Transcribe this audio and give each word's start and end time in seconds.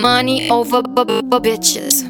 money 0.00 0.50
over 0.50 0.82
b- 0.82 1.04
b- 1.04 1.22
bitches. 1.22 2.08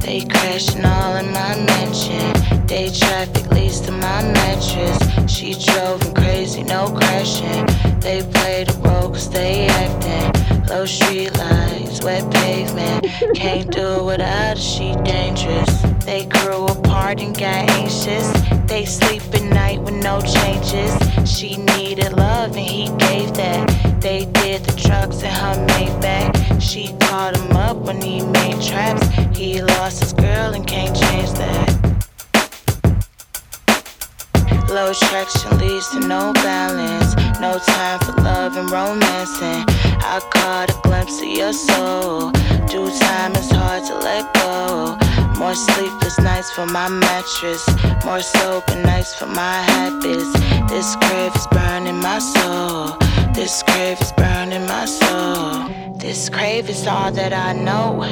They 0.00 0.20
crashing 0.24 0.84
all 0.84 1.16
in 1.16 1.30
my 1.32 1.56
mansion. 1.66 2.66
Day 2.66 2.90
traffic 2.90 3.50
leads 3.50 3.80
to 3.82 3.92
my 3.92 4.22
mattress. 4.22 4.98
She 5.32 5.54
drove 5.54 6.04
me 6.04 6.12
crazy, 6.14 6.62
no 6.62 6.88
crashing. 6.90 7.66
They 8.00 8.22
play 8.22 8.64
the 8.64 8.78
role 8.84 9.10
cause 9.10 9.30
they 9.30 9.66
acting. 9.66 10.64
Low 10.68 10.84
street 10.84 11.36
lights, 11.38 12.02
wet 12.04 12.30
pavement. 12.32 13.06
Can't 13.34 13.70
do 13.70 13.86
it 14.00 14.04
without 14.04 14.56
her, 14.56 14.56
she 14.56 14.94
dangerous. 15.04 15.82
They 16.04 16.26
grew 16.26 16.66
apart 16.66 17.20
and 17.20 17.34
got 17.34 17.70
anxious. 17.70 18.32
They 18.66 18.84
sleep 18.84 19.22
at 19.34 19.42
night 19.44 19.80
with 19.80 19.94
no 19.94 20.20
changes. 20.20 20.92
She 21.28 21.56
needed 21.56 22.12
love 22.12 22.56
and 22.56 22.66
he 22.66 22.86
gave 22.98 23.32
that. 23.34 23.85
They 24.00 24.26
did 24.26 24.64
the 24.64 24.80
drugs 24.80 25.22
in 25.22 25.30
her 25.30 25.66
Maybach. 25.66 26.60
She 26.60 26.94
caught 27.00 27.36
him 27.36 27.56
up 27.56 27.76
when 27.78 28.00
he 28.00 28.22
made 28.22 28.60
traps. 28.62 29.06
He 29.36 29.62
lost 29.62 30.00
his 30.00 30.12
girl 30.12 30.54
and 30.54 30.66
can't 30.66 30.94
change 30.94 31.32
that. 31.32 31.76
Low 34.68 34.92
traction 34.92 35.58
leads 35.58 35.88
to 35.90 36.00
no 36.00 36.32
balance. 36.34 37.14
No 37.40 37.58
time 37.58 38.00
for 38.00 38.12
love 38.22 38.56
and 38.56 38.70
romancing. 38.70 39.64
I 40.04 40.20
caught 40.30 40.70
a 40.70 40.88
glimpse 40.88 41.20
of 41.20 41.28
your 41.28 41.52
soul. 41.52 42.30
Due 42.68 42.90
time 42.98 43.34
is 43.34 43.50
hard 43.50 43.84
to 43.86 43.94
let 43.98 44.32
go. 44.34 44.98
More 45.38 45.54
sleepless 45.54 46.18
nights 46.20 46.50
for 46.50 46.66
my 46.66 46.88
mattress. 46.88 47.66
More 48.04 48.20
sober 48.20 48.74
nights 48.82 49.14
for 49.14 49.26
my 49.26 49.62
habits. 49.70 50.32
This 50.70 50.96
grave 50.96 51.34
is 51.36 51.46
burning 51.48 51.75
my 51.94 52.18
soul. 52.18 52.96
This 53.32 53.62
grave 53.62 54.00
is 54.00 54.12
burning 54.12 54.66
my 54.66 54.86
soul. 54.86 55.68
This 55.94 56.28
grave 56.28 56.68
is 56.68 56.86
all 56.86 57.12
that 57.12 57.32
I 57.32 57.52
know. 57.52 58.02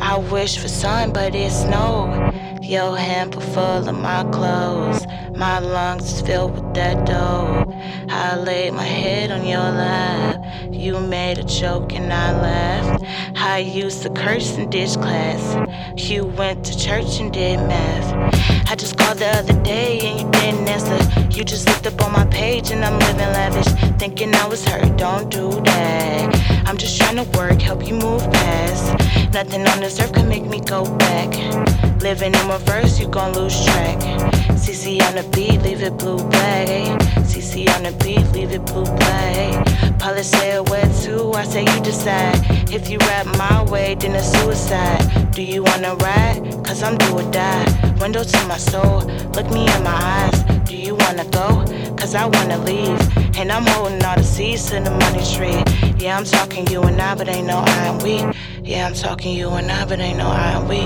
I 0.00 0.18
wish 0.30 0.58
for 0.58 0.68
sun, 0.68 1.12
but 1.12 1.34
it's 1.34 1.64
no. 1.64 2.30
Your 2.62 2.96
hamper 2.96 3.40
full 3.40 3.88
of 3.88 3.98
my 3.98 4.24
clothes. 4.24 5.06
My 5.36 5.58
lungs 5.58 6.20
filled 6.20 6.52
with 6.54 6.74
that 6.74 7.06
dough. 7.06 7.64
I 8.08 8.36
laid 8.36 8.74
my 8.74 8.82
head 8.84 9.30
on 9.30 9.46
your 9.46 9.58
lap. 9.58 10.44
You 10.70 11.00
made 11.00 11.38
a 11.38 11.44
joke 11.44 11.94
and 11.94 12.12
I 12.12 12.32
laughed. 12.40 12.77
I 13.58 13.62
used 13.62 14.04
to 14.04 14.10
curse 14.10 14.56
in 14.56 14.70
ditch 14.70 14.94
class. 14.94 15.42
You 15.96 16.26
went 16.26 16.64
to 16.66 16.78
church 16.78 17.18
and 17.18 17.32
did 17.32 17.56
math. 17.56 18.70
I 18.70 18.76
just 18.76 18.96
called 18.96 19.18
the 19.18 19.26
other 19.26 19.60
day 19.64 19.98
and 19.98 20.20
you 20.20 20.30
didn't 20.30 20.68
answer. 20.68 21.28
You 21.36 21.42
just 21.42 21.66
looked 21.66 21.84
up 21.84 22.00
on 22.06 22.12
my 22.12 22.24
page 22.26 22.70
and 22.70 22.84
I'm 22.84 22.96
living 23.00 23.16
lavish. 23.16 23.66
Thinking 23.98 24.32
I 24.32 24.46
was 24.46 24.64
hurt, 24.64 24.96
don't 24.96 25.28
do 25.28 25.50
that. 25.50 26.57
I'm 26.68 26.76
just 26.76 27.00
trying 27.00 27.16
to 27.16 27.24
work, 27.38 27.62
help 27.62 27.88
you 27.88 27.94
move 27.94 28.20
past. 28.30 29.32
Nothing 29.32 29.66
on 29.66 29.80
this 29.80 29.98
earth 30.00 30.12
can 30.12 30.28
make 30.28 30.44
me 30.44 30.60
go 30.60 30.84
back. 30.98 31.34
Living 32.02 32.34
in 32.34 32.46
reverse, 32.46 33.00
you 33.00 33.08
gon' 33.08 33.32
lose 33.32 33.64
track. 33.64 33.96
CC 34.52 35.00
on 35.00 35.14
the 35.14 35.22
beat, 35.34 35.62
leave 35.62 35.82
it 35.82 35.96
blue 35.96 36.18
black. 36.28 36.68
CC 37.24 37.74
on 37.74 37.84
the 37.84 37.92
beat, 38.04 38.20
leave 38.32 38.52
it 38.52 38.66
blue 38.66 38.84
black. 38.84 39.98
Probably 39.98 40.22
say 40.22 40.56
it 40.56 40.68
wet 40.68 40.94
too, 41.02 41.32
I 41.32 41.44
say 41.44 41.62
you 41.62 41.80
decide. 41.80 42.36
If 42.70 42.90
you 42.90 42.98
rap 42.98 43.24
my 43.38 43.64
way, 43.70 43.94
then 43.94 44.14
it's 44.14 44.30
suicide. 44.38 45.32
Do 45.32 45.42
you 45.42 45.62
wanna 45.62 45.94
ride? 45.94 46.52
Cause 46.66 46.82
I'm 46.82 46.98
do 46.98 47.18
or 47.18 47.30
die. 47.32 47.96
Window 47.98 48.22
to 48.22 48.46
my 48.46 48.58
soul, 48.58 48.98
look 49.32 49.50
me 49.50 49.62
in 49.74 49.82
my 49.82 49.98
eyes. 50.20 50.42
Do 50.68 50.76
you 50.76 50.96
wanna 50.96 51.24
go? 51.30 51.64
Cause 51.98 52.14
I 52.14 52.26
wanna 52.26 52.58
leave. 52.58 53.00
And 53.36 53.50
I'm 53.50 53.66
holding 53.66 54.02
all 54.04 54.16
the 54.16 54.22
seeds 54.22 54.72
in 54.72 54.84
the 54.84 54.90
money 54.90 55.24
tree. 55.34 55.62
Yeah, 55.98 56.16
I'm 56.16 56.24
talking 56.24 56.66
you 56.68 56.82
and 56.82 57.00
I, 57.00 57.14
but 57.14 57.28
ain't 57.28 57.46
no 57.46 57.58
I 57.58 57.86
and 57.88 58.02
we. 58.02 58.16
Yeah, 58.62 58.86
I'm 58.86 58.94
talking 58.94 59.36
you 59.36 59.48
and 59.50 59.70
I, 59.70 59.84
but 59.84 59.98
ain't 59.98 60.18
no 60.18 60.28
I 60.28 60.58
and 60.58 60.68
we. 60.68 60.80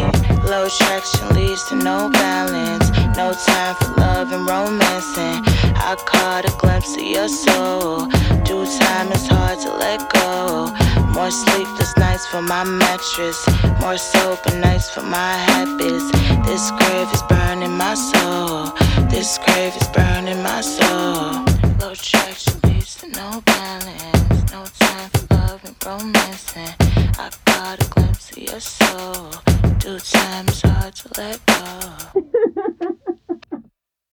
Low 0.50 0.68
traction 0.68 1.28
leads 1.36 1.68
to 1.68 1.76
no 1.76 2.08
balance. 2.10 2.88
No 3.16 3.32
time 3.32 3.74
for 3.76 4.00
love 4.00 4.32
and 4.32 4.48
romancing. 4.48 5.42
I 5.76 5.96
caught 6.06 6.44
a 6.44 6.52
glimpse 6.58 6.96
of 6.96 7.02
your 7.02 7.28
soul. 7.28 8.06
Due 8.44 8.66
time 8.80 9.12
is 9.12 9.26
hard 9.26 9.58
to 9.60 9.70
let 9.76 10.00
go. 10.12 10.72
More 11.12 11.30
sleepless 11.30 11.94
nights 11.98 12.26
for 12.26 12.40
my 12.40 12.64
mattress. 12.64 13.38
More 13.80 13.98
sober 13.98 14.56
nights 14.58 14.88
for 14.90 15.02
my 15.02 15.32
habits. 15.48 16.10
This 16.46 16.70
grave 16.70 17.08
is 17.12 17.22
burning 17.28 17.76
my 17.76 17.94
soul. 17.94 18.72
This 19.22 19.38
grave 19.38 19.76
is 19.76 19.86
burning 19.86 20.42
my 20.42 20.60
soul. 20.60 21.44
Low 21.78 21.94
traction 21.94 22.58
leads 22.64 22.96
to 22.96 23.06
no 23.10 23.40
balance. 23.46 24.50
No 24.50 24.64
time 24.80 25.10
for 25.10 25.34
love 25.36 25.64
and 25.64 25.76
romancing. 25.86 26.74
I 26.80 27.30
caught 27.46 27.86
a 27.86 27.88
glimpse 27.90 28.32
of 28.32 28.38
your 28.38 28.58
soul. 28.58 29.30
Due 29.78 30.00
time 30.00 30.48
is 30.48 30.62
hard 30.62 30.96
to 30.96 31.08
let 31.20 31.46
go. 31.46 32.42